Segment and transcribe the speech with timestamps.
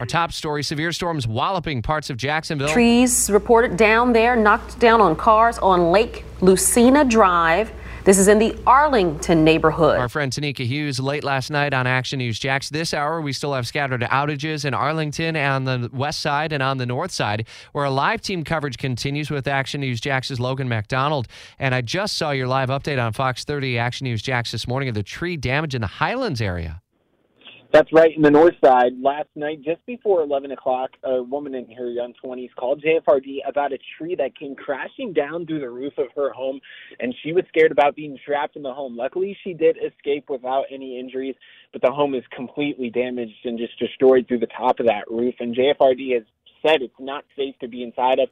[0.00, 2.66] Our top story severe storms walloping parts of Jacksonville.
[2.66, 7.72] Trees reported down there, knocked down on cars on Lake Lucina Drive.
[8.02, 9.96] This is in the Arlington neighborhood.
[9.96, 12.70] Our friend Tenikka Hughes late last night on Action News Jax.
[12.70, 16.78] This hour, we still have scattered outages in Arlington on the west side and on
[16.78, 21.28] the north side, where a live team coverage continues with Action News Jax's Logan MacDonald.
[21.60, 24.88] And I just saw your live update on Fox 30 Action News Jax this morning
[24.88, 26.82] of the tree damage in the Highlands area.
[27.74, 28.92] That's right in the north side.
[29.02, 33.72] Last night, just before 11 o'clock, a woman in her young 20s called JFRD about
[33.72, 36.60] a tree that came crashing down through the roof of her home,
[37.00, 38.96] and she was scared about being trapped in the home.
[38.96, 41.34] Luckily, she did escape without any injuries,
[41.72, 45.34] but the home is completely damaged and just destroyed through the top of that roof.
[45.40, 46.22] And JFRD has
[46.64, 48.28] said it's not safe to be inside of.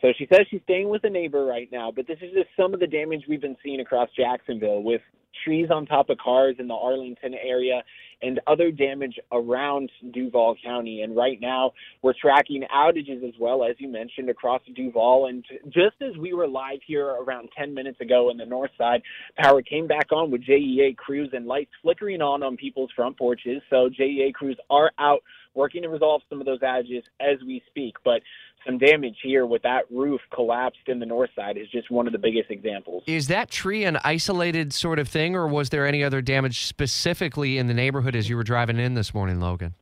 [0.00, 2.74] So she says she's staying with a neighbor right now, but this is just some
[2.74, 5.02] of the damage we've been seeing across Jacksonville with
[5.44, 7.82] trees on top of cars in the Arlington area
[8.22, 11.02] and other damage around Duval County.
[11.02, 11.72] And right now,
[12.02, 15.26] we're tracking outages as well, as you mentioned, across Duval.
[15.26, 19.02] And just as we were live here around 10 minutes ago in the north side,
[19.38, 23.62] power came back on with JEA crews and lights flickering on on people's front porches.
[23.70, 25.20] So JEA crews are out
[25.54, 27.96] working to resolve some of those outages as we speak.
[28.04, 28.22] But
[28.66, 32.12] some damage here with that roof collapsed in the north side is just one of
[32.12, 33.02] the biggest examples.
[33.06, 37.58] Is that tree an isolated sort of thing, or was there any other damage specifically
[37.58, 39.74] in the neighborhood as you were driving in this morning, Logan?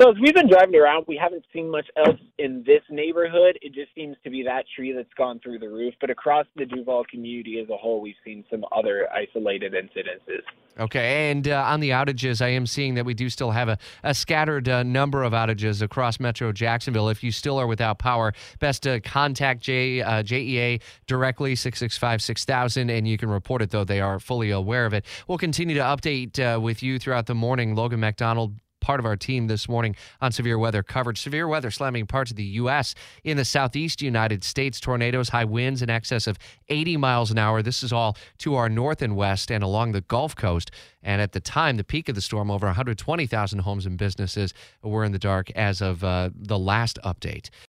[0.00, 3.58] So as we've been driving around, we haven't seen much else in this neighborhood.
[3.60, 5.92] It just seems to be that tree that's gone through the roof.
[6.00, 10.40] But across the Duval community as a whole, we've seen some other isolated incidences.
[10.78, 13.76] Okay, and uh, on the outages, I am seeing that we do still have a,
[14.02, 17.10] a scattered uh, number of outages across Metro Jacksonville.
[17.10, 22.88] If you still are without power, best to contact J, uh, JEA directly, 665 6000,
[22.88, 25.04] and you can report it, though they are fully aware of it.
[25.28, 27.74] We'll continue to update uh, with you throughout the morning.
[27.74, 28.54] Logan MacDonald,
[28.90, 31.20] part of our team this morning on severe weather coverage.
[31.20, 32.96] Severe weather slamming parts of the U.S.
[33.22, 34.80] in the southeast United States.
[34.80, 36.36] Tornadoes, high winds in excess of
[36.68, 37.62] 80 miles an hour.
[37.62, 40.72] This is all to our north and west and along the Gulf Coast.
[41.04, 44.52] And at the time, the peak of the storm, over 120,000 homes and businesses
[44.82, 47.50] were in the dark as of uh, the last update.